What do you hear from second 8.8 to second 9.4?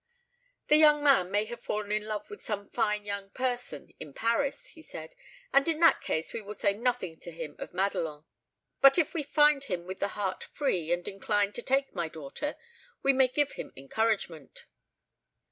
But if we